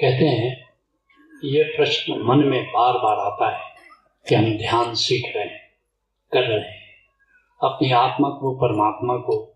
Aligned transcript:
कहते 0.00 0.24
हैं, 0.24 0.68
ये 1.44 1.62
प्रश्न 1.62 2.22
मन 2.22 2.38
में 2.38 2.64
बार 2.64 2.92
बार 2.92 3.18
आता 3.18 3.56
है 3.56 3.74
कि 4.28 4.34
हम 4.34 4.58
ध्यान 4.58 4.94
सीख 4.94 5.36
रहे 5.36 5.44
हैं, 5.44 5.70
कर 6.32 6.42
रहे 6.42 6.70
हैं, 6.70 6.86
अपनी 7.62 7.92
आत्मा 7.92 8.28
को, 8.28 8.54
परमात्मा 8.54 9.16
को 9.16 9.54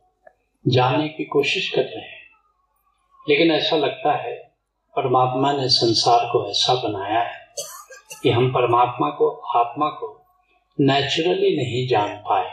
जानने 0.69 1.09
की 1.09 1.25
कोशिश 1.25 1.71
कर 1.71 1.83
रहे 1.83 2.07
हैं। 2.07 2.23
लेकिन 3.29 3.51
ऐसा 3.51 3.77
लगता 3.77 4.13
है, 4.13 4.35
परमात्मा 4.97 5.53
ने 5.53 5.69
संसार 5.69 6.27
को 6.27 6.51
ऐसा 6.51 6.75
बनाया 6.75 7.21
है 7.21 7.55
कि 8.23 8.31
हम 8.31 8.51
परमात्मा 8.51 9.11
को, 9.11 9.31
आत्मा 9.31 9.89
को 9.89 10.27
नेचुरली 10.81 11.57
नहीं 11.57 11.89
जान 11.89 12.17
पाए। 12.17 12.51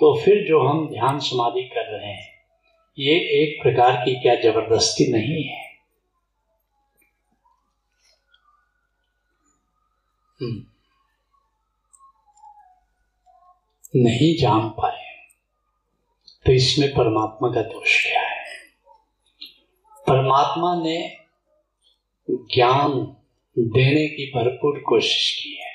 तो 0.00 0.20
फिर 0.20 0.48
जो 0.48 0.62
हम 0.62 0.88
ध्यान 0.88 1.18
समाधि 1.18 1.62
कर 1.62 1.98
रहे 1.98 2.12
हैं, 2.12 2.28
ये 2.98 3.14
एक 3.14 3.62
प्रकार 3.62 4.04
की 4.04 4.14
क्या 4.14 4.34
ज़बरदस्ती 4.34 5.12
नहीं 5.12 5.44
है। 5.44 5.63
नहीं 13.96 14.42
जान 14.42 14.68
पाए 14.68 15.04
तो 16.46 16.52
इसमें 16.52 16.90
परमात्मा 16.90 17.48
का 17.48 17.62
दोष 17.62 18.06
क्या 18.06 18.20
है? 18.20 18.44
परमात्मा 20.08 20.82
ने 20.82 21.16
ज्ञान 22.30 22.90
देने 23.58 24.08
की 24.08 24.32
भरपूर 24.34 24.78
कोशिश 24.78 25.42
की 25.42 25.54
है। 25.54 25.74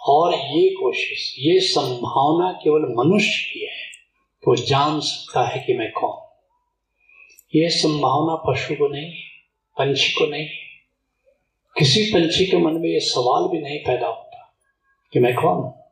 और 0.00 0.34
ये 0.34 0.70
कोशिश, 0.70 1.36
ये 1.38 1.60
संभावना 1.60 2.52
केवल 2.52 2.80
मनुष्य 2.80 3.50
की 3.52 3.66
है 3.66 3.90
वो 4.48 4.56
जान 4.56 5.00
सकता 5.00 5.48
है 5.48 5.64
कि 5.66 5.74
मैं 5.74 5.92
कौन। 5.92 6.30
ये 7.54 7.70
संभावना 7.70 8.34
पशु 8.34 8.74
को 8.74 8.88
नहीं 8.88 9.12
पंछी 9.78 10.12
को 10.12 10.26
नहीं 10.26 10.48
किसी 11.78 12.02
पंछी 12.02 12.46
के 12.46 12.56
मन 12.56 12.72
में 12.72 12.88
यह 12.88 12.98
सवाल 12.98 13.48
भी 13.48 13.58
नहीं 13.58 13.78
पैदा 13.78 14.06
होता 14.06 14.54
कि 15.12 15.20
मैं 15.20 15.34
कौन 15.34 15.54
हूँ? 15.54 15.84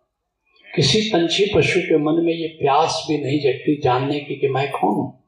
किसी 0.77 1.01
पंछी 1.01 1.53
पशु 1.55 1.81
के 1.81 1.98
मन 1.98 2.25
में 2.25 2.33
ये 2.33 2.48
प्यास 2.48 3.05
भी 3.09 3.19
नहीं 3.19 3.41
जगती 3.41 3.81
जानने 3.81 4.20
की 4.20 4.37
कि 4.37 4.48
मैं 4.48 4.70
कौन 4.70 4.95
हूँ? 4.95 5.25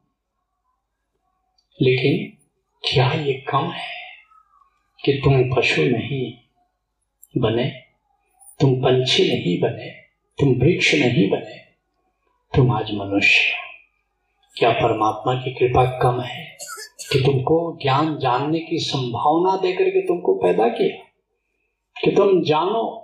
लेकिन 1.81 2.37
क्या 2.89 3.13
ये 3.13 3.33
कम 3.33 3.71
है 3.71 3.91
कि 5.05 5.13
तुम 5.13 5.55
पशु 5.55 5.81
नहीं 5.81 6.33
बने, 7.37 7.69
तुम 8.59 8.75
पंछी 8.75 9.23
नहीं 9.23 9.59
बने, 9.59 9.89
तुम 10.39 10.49
वृक्ष 10.49 10.93
नहीं 10.93 11.29
बने, 11.29 11.57
तुम 12.55 12.71
आज 12.71 12.91
मनुष्य 12.93 13.53
क्या 14.57 14.71
परमात्मा 14.71 15.33
की 15.33 15.51
कृपा 15.51 15.99
कम 15.99 16.21
है? 16.21 16.57
कि 17.11 17.19
तुमको 17.19 17.79
ज्ञान 17.81 18.17
जानने 18.17 18.59
की 18.59 18.79
संभावना 18.79 19.57
देकर 19.57 19.89
के 19.89 20.01
तुमको 20.01 20.33
पैदा 20.33 20.67
किया। 20.67 21.11
कि 22.05 22.11
तुम 22.15 22.43
जानो। 22.43 22.97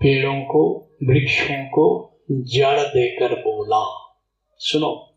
पेड़ों 0.00 0.40
को, 0.40 0.90
वृक्षों 1.02 1.68
को 1.68 2.14
जड़ 2.30 2.80
देकर 2.80 3.34
बोला। 3.34 4.14
सुनो, 4.58 5.14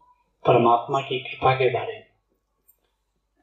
परमात्मा 0.47 1.01
की 1.01 1.19
कृपा 1.19 1.53
के 1.53 1.73
बारे 1.73 1.93
में। 1.93 2.07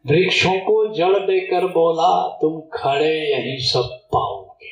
वृक्षों 0.06 0.53
को 0.53 0.94
जड़ 0.94 1.19
देकर 1.19 1.66
बोला, 1.66 2.38
तुम 2.38 2.60
खड़े 2.60 3.20
यही 3.20 3.58
सब 3.58 4.08
पाओगे। 4.12 4.70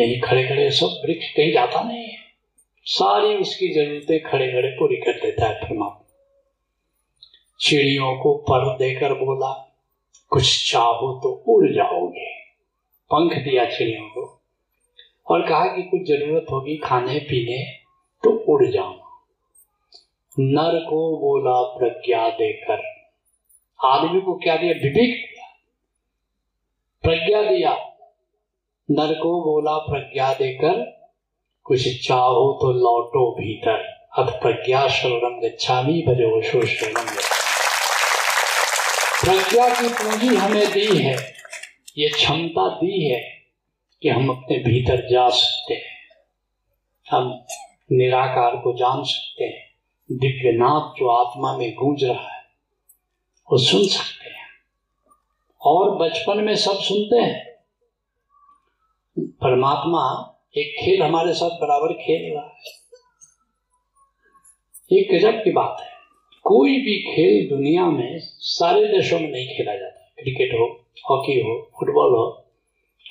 यही 0.00 0.20
खड़े 0.20 0.48
खड़े 0.48 0.70
सब 0.70 1.02
वृक्ष 1.04 1.34
कहीं 1.36 1.52
जाता 1.52 1.82
नहीं 1.82 2.08
है। 2.08 2.29
सारी 2.84 3.36
उसकी 3.36 3.74
जरूरतें 3.74 4.22
खड़े 4.22 4.52
खड़े 4.52 4.68
पूरी 4.68 4.96
कर 4.96 5.12
देता 5.12 5.46
है 5.46 5.54
परमात्मा 5.54 5.96
चिड़ियों 7.60 8.18
को 8.18 8.34
पर 8.34 8.78
देकर 8.78 9.14
बोला, 9.14 9.76
कुछ 10.28 10.72
चाहो 10.72 11.20
तो 11.22 11.44
उड़ 11.48 11.72
जाओगे। 11.72 12.40
पंख 13.14 13.32
दिया 13.32 13.64
चिड़ियों 13.64 14.08
को 14.08 14.42
और 15.28 15.48
कहा 15.48 15.64
कि 15.64 15.82
कुछ 15.82 16.00
ज़रूरत 16.02 16.46
होगी 16.50 16.76
खाने, 16.76 17.18
पीने 17.18 17.64
तो 18.22 18.30
उड़ 18.30 18.66
जाओ। 18.66 18.94
नर 20.40 20.84
को 20.84 21.18
बोला 21.18 21.76
प्रज्ञा 21.78 22.30
देकर। 22.30 23.04
आदमी 23.84 24.20
को 24.20 24.34
क्या 24.34 24.56
दिया? 24.56 24.72
विवेक 24.72 25.14
दिया। 25.14 25.46
प्रज्ञा 27.02 27.42
दिया। 27.42 27.72
नर 28.90 29.14
को 29.14 29.44
बोला 29.44 29.78
प्रज्ञा 29.78 30.34
देकर 30.34 30.99
कुछ 31.64 32.08
चाहो 32.08 32.58
तो 32.62 32.72
लौटो 32.72 33.32
भीतर। 33.32 34.00
अब 34.18 34.30
प्रज्ञा 34.30 34.88
शरणम 34.88 35.40
गच्छामी 35.40 36.02
भजो 36.08 36.42
शो 36.42 36.66
शरणम 36.66 37.04
प्रज्ञा 39.24 39.68
की 39.68 39.88
पूंजी 39.88 40.36
हमें 40.36 40.72
दी 40.72 40.96
है। 40.98 41.34
ये 41.98 42.08
क्षमता 42.08 42.68
दी 42.68 43.12
है 43.12 43.20
कि 44.02 44.08
हम 44.08 44.28
अपने 44.28 44.58
भीतर 44.58 45.08
जा 45.10 45.28
सकते 45.28 45.74
हैं। 45.74 46.00
हम 47.10 47.44
निराकार 47.92 48.56
को 48.56 48.72
जान 48.72 49.02
सकते 49.02 49.44
हैं। 49.44 49.70
दिव्य 50.12 50.52
नाथ 50.52 50.98
जो 50.98 51.08
आत्मा 51.08 51.56
में 51.56 51.74
गूंज 51.74 52.04
रहा 52.04 52.36
है, 52.36 52.42
वो 53.52 53.58
सुन 53.58 53.86
सकते 53.86 54.30
हैं। 54.30 54.48
और 55.60 55.90
बचपन 55.96 56.38
में 56.38 56.56
सब 56.56 56.74
सुनते 56.74 57.16
हैं। 57.16 57.50
परमात्मा 59.18 60.29
एक 60.58 60.74
खेल 60.80 61.02
हमारे 61.02 61.32
साथ 61.32 61.50
बराबर 61.50 61.92
खेल 61.92 62.34
रहा 62.34 62.44
है। 62.44 62.62
एक 64.98 65.12
गजब 65.12 65.44
की 65.44 65.50
बात 65.50 65.76
है। 65.80 65.86
कोई 66.42 66.70
भी 66.70 67.02
खेल 67.02 67.48
दुनिया 67.48 67.86
में 67.86 68.18
सारे 68.22 68.86
देशों 68.86 69.20
में 69.20 69.28
नहीं 69.28 69.48
खेला 69.48 69.76
जाता। 69.76 70.14
क्रिकेट 70.22 70.52
हो, 70.52 70.86
हॉकी 71.10 71.40
हो, 71.40 71.70
फुटबॉल 71.80 72.10
हो, 72.10 72.52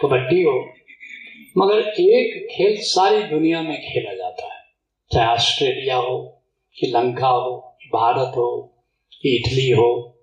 कबड्डी 0.02 0.42
हो, 0.42 0.74
मगर 1.58 1.80
एक 2.00 2.48
खेल 2.52 2.78
सारी 2.78 3.24
दुनिया 3.24 3.62
में 3.62 3.82
खेला 3.82 4.14
जाता 4.14 4.54
है। 4.54 4.64
चाहे 5.14 5.28
ऑस्ट्रेलिया 5.28 5.96
हो 5.96 6.44
श्रीलंका 6.80 7.28
हो, 7.28 7.78
कि 7.82 7.88
भारत 7.88 8.32
हो, 8.38 8.74
कि 9.22 9.36
इटली 9.36 9.70
हो 9.70 10.20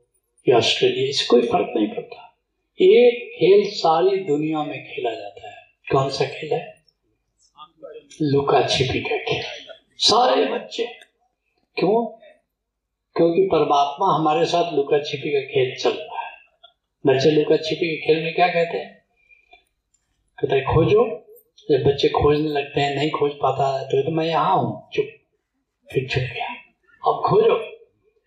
या 0.48 0.56
ऑस्ट्रेलिया, 0.56 1.08
इससे 1.08 1.26
कोई 1.26 1.42
फ़र्क 1.42 1.72
नहीं 1.76 1.88
पड़ता। 1.88 2.38
एक 2.80 3.30
खेल 3.38 3.70
सारी 3.70 4.16
दुनिया 4.16 4.62
में 4.62 4.84
खेला 4.84 5.10
जाता 5.10 5.48
है। 5.48 5.56
कौन 5.92 6.10
सा 6.10 6.24
खेल 6.24 6.52
है? 6.52 6.75
लुका 8.22 8.66
छिपी 8.66 9.00
का 9.00 9.16
खेल 9.16 9.44
सारे 9.98 10.44
बच्चे। 10.44 10.84
क्यों? 11.76 12.04
क्योंकि 13.16 13.48
परमात्मा 13.52 14.14
हमारे 14.14 14.46
साथ 14.46 14.72
लुका 14.72 14.98
छिपी 14.98 15.30
का 15.30 15.40
खेल 15.40 15.74
चल 15.82 15.90
रहा 15.90 16.20
है। 16.20 16.32
बच्चे 17.06 17.30
लुका 17.30 17.56
छिपी 17.56 17.86
के 17.86 18.06
खेल 18.06 18.24
में 18.24 18.34
क्या 18.34 18.48
कहते 18.48 18.78
हैं? 18.78 19.04
कहते 20.38 20.56
हैं 20.56 20.64
खोजो। 20.64 21.04
जब 21.70 21.84
बच्चे 21.86 22.08
खोजने 22.08 22.48
लगते 22.48 22.80
हैं 22.80 22.94
नहीं 22.96 23.10
खोज 23.10 23.32
पाता 23.32 23.82
तो, 23.82 24.02
तो 24.02 24.10
मैं 24.10 24.26
यहाँ 24.26 24.56
हूँ। 24.56 24.90
चुप। 24.92 25.06
फिर 25.92 26.08
छुप 26.08 26.22
गया। 26.22 26.46
अब 27.02 27.22
खोजो। 27.26 27.60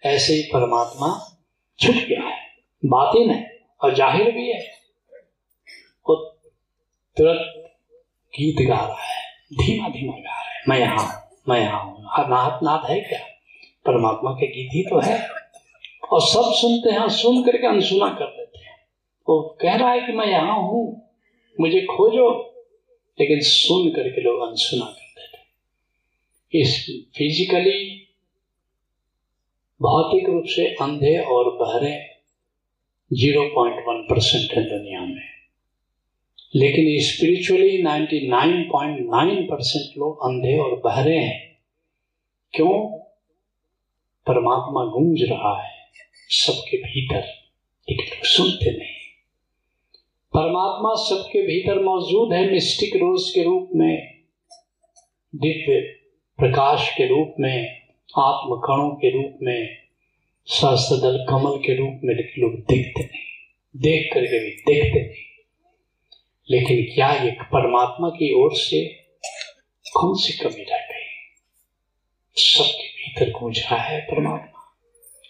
ऐसे 0.04 0.34
ही 0.34 0.42
परमात्मा 0.54 1.38
छुप 1.80 1.96
गया 1.96 2.28
है। 2.28 2.38
बातिन 2.86 3.32
है 3.32 3.62
और 3.82 3.96
ज़ाहिर 3.96 4.32
भी 4.32 4.52
है। 4.52 4.60
वो 6.10 6.16
तुरंत 7.18 7.72
गीत 8.34 8.68
गा 8.68 8.76
रहा 8.76 9.04
है। 9.04 9.19
धीमा 9.54 9.90
धीमा 9.90 10.14
गा 10.14 10.30
रहा 10.30 10.52
है। 10.52 10.64
मैं 10.70 10.80
यहाँ 10.80 11.30
मैं 11.50 11.60
यहाँ 11.62 11.84
हूँ। 11.84 12.04
नाहत 12.30 12.60
नाथ 12.64 12.90
है 12.90 13.02
क्या? 13.02 13.20
परमात्मा 13.86 14.32
के 14.32 14.48
गीत 14.48 14.70
ही 14.74 14.84
तो 14.84 15.00
है। 15.00 15.30
और 16.12 16.22
सब 16.22 16.52
सुनते 16.54 16.90
हैं, 16.90 17.10
सुन 17.10 17.44
करके 17.44 17.68
अनसुना 17.68 18.10
कर 18.10 18.26
देते 18.26 18.60
हैं। 18.60 18.76
वो 19.30 19.58
कह 19.62 19.76
रहा 19.76 19.92
है 19.92 20.02
कि 20.02 20.12
मैं 20.12 20.28
यहाँ 20.28 20.58
हूँ, 20.58 21.10
मुझे 21.62 21.82
खोजो। 21.82 22.46
लेकिन 23.20 23.40
सुन 23.42 23.90
करके 23.90 24.22
लोग 24.22 24.50
अनसुना 24.50 24.86
कर 24.86 25.22
देते 25.22 26.60
इस 26.60 26.86
फिजिकली 27.18 28.08
भौतिक 29.82 30.30
रूप 30.30 30.44
से 30.48 30.68
अंधे 30.68 31.20
और 31.20 31.44
बहरे 31.56 32.10
0.1 33.14 34.02
परसेंट 34.10 34.52
है 34.52 34.78
दुनिया 34.78 35.02
में। 35.02 35.39
लेकिन 36.56 37.04
स्पिरिचुअली 37.04 37.84
99.9 37.84 39.44
परसेंट 39.44 39.98
लोग 39.98 40.20
अंधे 40.20 40.58
और 40.58 40.82
बहरे 40.86 41.18
हैं। 41.18 41.58
क्यों? 42.54 43.00
परमात्मा 44.28 44.86
गूंज 44.86 45.22
रहा 45.30 45.64
है। 45.64 45.80
सबके 46.30 46.78
भीतर 46.78 47.22
लेकिन 47.90 48.06
लोग 48.06 48.26
सुनते 48.26 48.72
नहीं। 48.72 49.00
परमात्मा 50.34 50.90
सबके 50.96 51.42
भीतर 51.42 51.80
मौजूद 51.80 52.34
है 52.34 52.52
मिस्टिक 52.52 52.96
रोज 52.96 53.30
के 53.30 53.44
रूप 53.44 53.70
में, 53.76 54.20
दिव्य 55.36 55.80
प्रकाश 56.38 56.94
के 56.98 57.08
रूप 57.08 57.36
में 57.40 57.88
आत्म 58.18 58.56
कणों 58.56 58.96
के 58.96 59.10
रूप 59.10 59.38
में 59.42 59.78
सहस्त्र 60.46 60.96
दल 60.96 61.26
कमल 61.30 61.58
के 61.58 61.76
रूप 61.76 62.02
में, 62.04 62.16
लेकिन 62.16 62.44
लोग 62.44 62.54
देखते 62.54 63.04
नहीं। 63.04 63.82
देख 63.82 64.10
करके 64.14 64.40
भी 64.40 64.52
देखते 64.52 65.02
नहीं। 65.02 65.29
लेकिन 66.52 66.96
क्या 66.96 67.12
ये 67.24 67.32
परमात्मा 67.32 68.10
की 68.10 68.34
ओर 68.34 68.56
से 68.56 68.86
कौन 69.94 70.16
सी 70.16 70.34
कमी 70.34 70.64
रह 70.64 70.78
गई? 70.78 71.06
सबके 72.38 72.88
भीतर 72.88 73.40
गूंज 73.40 73.60
है 73.60 74.02
परमात्मा। 74.02 74.76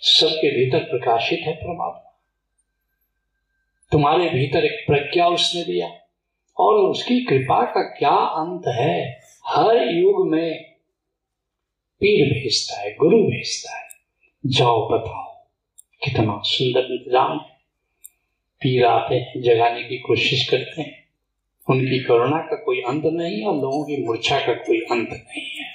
सबके 0.02 0.52
भीतर 0.52 0.80
प्रकाशित 0.80 1.40
है 1.40 1.54
परमात्मा। 1.54 2.06
तुम्हारे 3.92 4.30
भीतर 4.30 4.66
एक 4.66 4.84
प्रज्ञा 4.88 5.28
उसने 5.28 5.64
दिया 5.64 5.88
और 6.58 6.74
उसकी 6.74 7.26
कृपा 7.26 7.66
का 7.66 7.82
क्या 7.82 8.10
अंत 8.10 8.68
है? 8.68 9.22
हर 9.46 9.76
युग 9.76 10.28
में 10.28 10.64
पीर 12.00 12.34
भेजता 12.34 12.82
है, 12.82 12.96
गुरु 12.96 13.18
भेजता 13.18 13.78
है। 13.78 13.88
जाओ, 14.46 14.90
बताओ, 14.90 15.48
कितना 16.04 16.42
सुंदर 16.46 16.94
इंतज़ाम 16.94 17.32
है। 17.32 17.60
पीर 18.62 18.86
आते 18.86 19.16
हैं, 19.16 19.42
जगाने 19.42 19.84
की 19.84 19.98
कोशिश 19.98 20.50
करते 20.50 20.82
हैं। 20.82 20.99
उनकी 21.70 22.00
करुणा 22.04 22.38
का 22.42 22.56
कोई 22.56 22.82
अंत 22.82 23.04
नहीं 23.06 23.40
है 23.40 23.48
और 23.48 23.56
लोगों 23.56 23.84
की 23.86 24.04
मूर्छा 24.06 24.40
का 24.40 24.54
कोई 24.54 24.80
अंत 24.92 25.10
नहीं 25.10 25.50
है। 25.58 25.68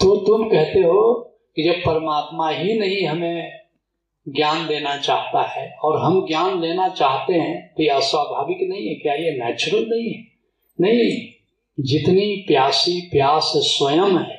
तो 0.00 0.16
तुम 0.26 0.48
कहते 0.48 0.80
हो 0.80 1.02
कि 1.56 1.62
जब 1.62 1.80
परमात्मा 1.86 2.48
ही 2.50 2.78
नहीं 2.78 3.06
हमें 3.06 3.52
ज्ञान 4.26 4.66
देना 4.66 4.96
चाहता 4.96 5.42
है 5.48 5.68
और 5.84 6.00
हम 6.02 6.26
ज्ञान 6.26 6.60
लेना 6.60 6.88
चाहते 6.90 7.34
हैं 7.34 7.74
तो 7.76 7.82
यह 7.82 7.96
अस्वाभाविक 7.96 8.58
नहीं 8.70 8.88
है, 8.88 8.94
क्या 8.94 9.14
ये 9.14 9.30
नेचुरल 9.38 9.86
नहीं 9.90 10.12
है? 10.12 10.24
नहीं, 10.78 11.10
जितनी 11.78 12.34
प्यासी 12.48 13.00
प्यास 13.10 13.52
स्वयं 13.56 14.18
है, 14.18 14.36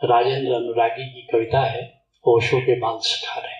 राजेंद्र 0.00 0.52
अनुरागी 0.52 1.04
की 1.04 1.26
कविता 1.32 1.60
है, 1.60 1.82
ओशो 2.24 2.60
के 2.60 2.78
बाल 2.80 2.98
सिखा 3.02 3.40
रहे 3.40 3.59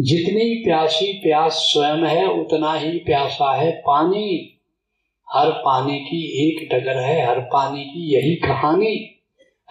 जितनी 0.00 0.54
प्यासी 0.54 1.12
प्यास 1.12 1.52
स्वयं 1.52 2.06
है, 2.08 2.26
उतना 2.26 2.74
ही 2.74 2.98
प्यासा 2.98 3.56
है 3.56 3.70
पानी। 3.72 4.58
हर 5.32 5.50
पानी 5.50 5.98
की 5.98 6.48
एक 6.48 6.68
डगर 6.72 6.96
है, 6.96 7.26
हर 7.26 7.40
पानी 7.40 7.84
की 7.84 8.14
यही 8.14 8.34
कहानी। 8.34 9.22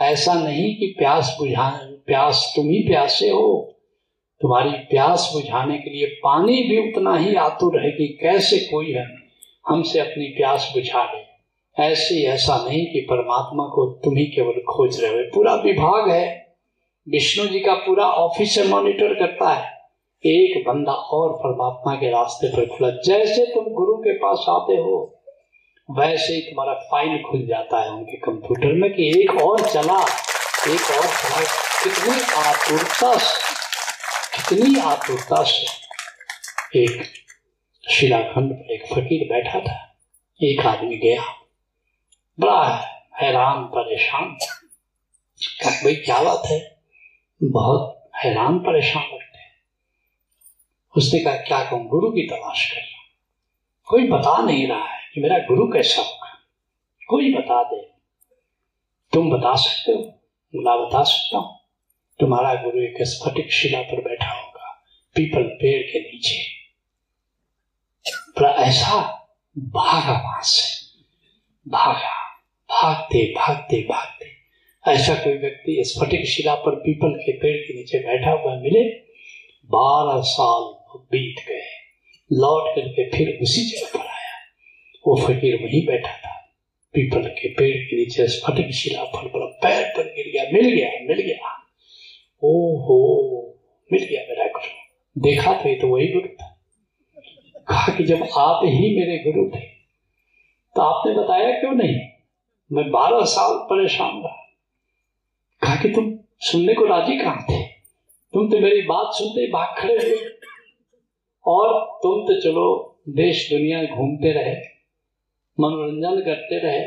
ऐसा 0.02 0.34
नहीं 0.34 0.76
कि 0.76 0.96
प्यास 0.98 1.36
बुझा, 1.40 1.80
प्यास 2.08 2.54
तुम 2.56 2.70
ही 2.70 2.80
प्यासे 2.80 3.30
हो। 3.30 3.76
तुम्हारी 4.42 4.70
प्यास 4.70 5.30
बुझाने 5.34 5.78
के 5.78 5.90
लिए 5.90 6.06
पानी 6.06 6.64
भी 6.64 6.92
उतना 6.92 7.18
ही 7.18 7.36
आतुर 7.36 7.86
है 7.86 7.92
कि 7.92 8.20
कैसे 8.22 8.60
कोई 8.60 8.92
है, 8.92 9.08
हमसे 9.68 10.00
अपनी 10.00 10.28
प्यास 10.28 10.72
बुझा 10.74 11.04
ले। 11.04 11.26
ऐसे 11.84 12.24
ऐसा 12.24 12.66
नहीं 12.70 12.86
कि 12.86 13.08
परमात्मा 13.10 13.64
को 13.64 14.02
तुम 14.04 14.18
ही 14.18 14.26
केवल 14.26 14.54
खोज 14.54 15.04
रहे 15.04 15.12
हो। 15.12 15.32
पूरा 15.36 15.56
विभाग 15.56 16.12
है। 16.12 16.56
विष्णु 17.10 17.48
जी 17.48 17.60
का 17.60 17.74
पूरा 17.74 18.04
ऑफ़िस 18.04 18.56
से 18.56 18.64
मॉनिटर 18.64 19.14
करता 19.14 19.54
है। 19.54 19.75
एक 20.28 20.68
बंदा 20.68 20.92
और 20.92 21.34
परमात्मा 21.34 21.96
के 21.96 22.10
रास्ते 22.10 22.48
पर 22.48 22.66
खुला। 22.66 22.90
जैसे 22.90 23.46
तुम 23.46 23.64
गुरु 23.64 23.98
के 23.98 24.14
पास 24.14 24.46
आते 24.50 24.74
हो, 24.74 25.24
वैसे 25.92 26.34
ही 26.34 26.42
तुम्हारा 26.42 26.74
फ़ाइल 26.74 27.24
खुल 27.32 27.48
जाता 27.48 27.84
है 27.84 27.90
उनके 27.90 28.18
कंप्यूटर 28.18 28.74
में 28.74 28.94
कि 28.94 29.22
एक 29.22 29.42
और 29.42 29.60
चला, 29.60 30.02
एक 30.74 30.82
और 30.82 31.08
चला। 31.08 31.42
कितनी 31.84 32.22
आतुरता 32.32 33.18
से, 33.18 33.56
कितनी 34.38 34.80
आतुरता 34.80 35.44
से। 35.44 35.66
एक 36.84 37.04
शिलाखंड 37.92 38.54
पर 38.54 38.74
एक 38.74 38.86
फकीर 38.86 39.28
बैठा 39.34 39.60
था, 39.60 39.96
एक 40.44 40.66
आदमी 40.66 40.98
गया। 40.98 41.24
बड़ा 42.40 42.64
हैरान, 43.22 43.64
परेशान। 43.64 44.38
भाई, 45.66 45.96
क्या 45.96 46.24
बात 46.24 46.42
है? 46.46 46.78
बहुत 47.44 48.10
हैरान, 48.16 48.60
परेशान। 48.60 49.25
उसने 50.98 51.20
कहा, 51.20 51.34
क्या 51.34 51.64
कहूँ 51.70 51.88
गुरु 51.88 52.12
की 52.12 52.28
तलाश 52.28 52.72
कर 52.72 52.78
रहा 52.78 52.96
कोई 53.86 54.08
बता 54.08 54.42
नहीं 54.42 54.68
रहा 54.68 54.86
है 54.86 55.00
कि 55.14 55.22
मेरा 55.22 55.38
गुरु 55.38 55.68
कैसा 55.68 56.02
होगा। 56.02 56.28
कोई 57.08 57.34
बता 57.34 57.64
दे। 57.64 57.82
तुम 59.14 59.30
बता 59.32 59.56
सकते 59.56 59.92
हो, 59.92 60.00
मैं 60.56 60.88
बता 60.88 61.04
सकता 61.04 61.38
हूँ। 61.38 61.60
तुम्हारा 62.20 62.64
गुरु 62.64 62.82
एक 62.82 62.96
स्फटिक 63.02 63.52
शिला 63.52 63.82
पर 63.82 64.02
बैठा 64.02 64.32
होगा, 64.32 64.84
पीपल 65.16 65.44
पेड़ 65.44 65.84
के 65.84 66.00
नीचे। 66.00 66.56
ऐसा 68.46 69.02
भागा 69.58 70.12
वहाँ 70.12 70.42
से। 70.42 70.86
भागा, 71.68 72.40
भागते 72.70 73.34
भागते 73.34 73.82
भागते। 73.82 74.26
ऐसा 74.92 75.16
कोई 75.16 75.34
व्यक्ति 75.34 75.84
स्फटिक 75.86 76.26
शिला 76.26 76.56
पर 76.56 76.76
पीपल 76.76 77.10
के 77.10 77.32
पेड़ 77.32 77.58
के 77.58 77.74
नीचे 77.74 78.00
बैठा 78.00 78.32
हुआ 78.32 78.56
मिले, 78.56 78.90
बारह 79.70 80.22
साल 80.22 80.75
बीत 80.98 81.36
गए 81.48 81.66
लौट 82.34 82.76
करके 82.76 83.10
फिर 83.10 83.40
उसी 83.42 83.62
जगह 83.70 83.88
पर 83.94 84.08
आया। 84.08 84.36
वो 85.08 85.16
फकीर 85.22 85.56
वहीं 85.56 85.86
बैठा 85.86 86.18
था। 86.18 86.36
पीपल 86.94 87.22
के 87.22 87.50
पेड़ 87.50 87.78
के 87.78 87.96
नीचे 87.96 88.28
स्फटिक 88.28 88.72
शिला 88.72 89.04
फल 89.04 89.28
पर 89.28 89.46
पैर 89.64 89.86
पर 89.98 90.04
गिर 90.04 90.32
गया। 90.34 90.44
मिल 90.54 90.76
गया 90.76 90.90
मिल 91.08 91.22
गया। 91.22 91.54
ओहो, 92.44 93.00
मिल 93.94 94.04
गया 94.04 94.22
मेरा 94.22 94.46
गुरु। 94.46 95.22
देखा 95.22 95.54
तो 95.54 95.70
ये 95.70 95.76
तो 95.76 95.88
वही 95.88 96.08
गुरु 96.08 96.28
था। 96.28 96.62
कहा 97.58 97.98
कि 97.98 98.04
जब 98.04 98.24
आप 98.38 98.62
ही 98.64 99.00
मेरे 99.00 99.18
गुरु 99.18 99.50
थे 99.56 99.66
तो 100.76 100.82
आपने 100.82 101.14
बताया 101.14 101.60
क्यों 101.60 101.72
नहीं? 101.72 102.00
मैं 102.72 102.92
बारह 102.92 103.26
साल 103.26 103.58
परेशान 103.58 104.22
रहा। 104.24 104.42
कहा 105.62 105.76
कि 105.76 105.90
तुम 105.90 106.20
सुनने 106.40 106.74
को 106.74 106.86
राज़ी 106.86 107.18
कहाँ 107.18 107.44
थे? 107.44 107.64
तुम 108.34 108.50
तो 108.52 108.60
मेरी 108.60 108.82
बात 108.82 109.08
सुनते 109.14 109.48
भाग 109.48 109.78
खड़े 109.78 109.94
हुए। 109.94 110.16
और 111.46 111.74
तुम 112.04 112.22
तो 112.28 112.40
चलो 112.42 112.68
देश 113.10 113.48
दुनिया 113.50 113.84
घूमते 113.86 114.32
रहे, 114.34 114.56
मनोरंजन 115.58 116.22
करते 116.22 116.60
रहे। 116.60 116.86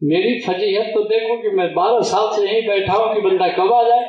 मेरी 0.00 0.38
फजीहत 0.40 0.86
तो 0.94 1.02
देखो 1.04 1.36
कि 1.42 1.48
मैं 1.56 1.72
बारह 1.74 2.00
साल 2.02 2.30
से 2.36 2.46
यहीं 2.46 2.66
बैठा 2.68 2.92
हूँ 2.92 3.14
कि 3.14 3.20
बंदा 3.20 3.48
कब 3.48 3.72
आ 3.72 3.82
जाए। 3.82 4.04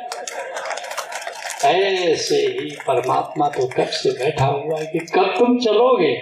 ऐसे 1.66 2.36
ही 2.36 2.70
परमात्मा 2.88 3.50
तो 3.50 3.68
कब 3.68 3.88
से 3.96 4.12
बैठा 4.14 4.46
हुआ 4.46 4.80
है 4.80 4.86
कि 4.86 5.00
कब 5.14 5.36
तुम 5.38 5.60
चलोगे। 5.60 6.14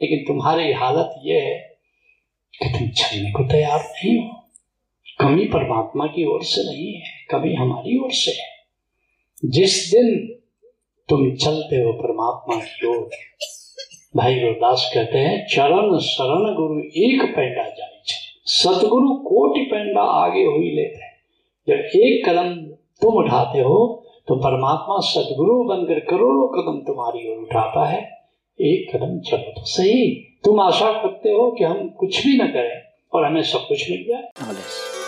लेकिन 0.00 0.18
तुम्हारी 0.18 0.72
हालत 0.72 1.14
यह 1.24 1.42
है 1.42 1.58
कि 2.54 2.68
तुम 2.68 2.88
चलने 2.90 3.30
को 3.32 3.44
तैयार 3.44 3.80
नहीं 3.80 4.16
हो। 4.18 4.28
कमी 5.20 5.44
परमात्मा 5.46 6.06
की 6.06 6.24
ओर 6.26 6.42
से 6.44 6.62
नहीं 6.62 6.92
है, 6.92 7.10
कमी 7.30 7.54
हमारी 7.54 7.98
ओर 7.98 8.12
से 8.12 8.30
है। 8.32 9.50
जिस 9.50 9.74
दिन 9.90 10.08
तुम 11.08 11.30
चलते 11.36 11.76
हो 11.76 11.92
परमात्मा 11.92 12.56
की 12.56 12.86
ओर। 12.88 13.08
भाई 14.14 14.34
गुरदास 14.34 14.90
कहते 14.94 15.18
हैं, 15.18 15.46
चरण 15.46 15.98
शरण 16.00 16.54
गुरु 16.54 16.78
एक 16.98 17.22
पैंडा 17.36 17.68
जाए 17.68 17.90
सतगुरु 18.52 19.14
कोटि 19.24 19.60
पेंडा 19.64 20.02
आगे 20.02 20.44
हुई 20.44 20.70
लेते 20.70 21.04
हैं। 21.04 21.12
जब 21.68 21.98
एक 21.98 22.28
कदम 22.28 22.54
तुम 23.02 23.14
उठाते 23.14 23.60
हो 23.60 23.78
तो 24.28 24.36
परमात्मा 24.36 24.98
सदगुरु 25.04 25.62
बनकर 25.64 26.00
करोड़ों 26.00 26.48
कदम 26.48 26.78
तुम्हारी 26.86 27.28
ओर 27.30 27.38
उठाता 27.38 27.84
है। 27.86 28.00
एक 28.58 28.90
कदम 28.90 29.18
चलो 29.20 29.52
तो 29.52 29.64
सही। 29.66 30.08
तुम 30.44 30.60
आशा 30.60 30.92
करते 30.92 31.30
हो 31.30 31.50
कि 31.50 31.64
हम 31.64 31.88
कुछ 31.98 32.26
भी 32.26 32.36
न 32.38 32.46
करें 32.48 32.80
और 33.12 33.24
हमें 33.24 33.42
सब 33.42 33.66
कुछ 33.68 33.90
मिल 33.90 34.04
जाए। 34.08 35.01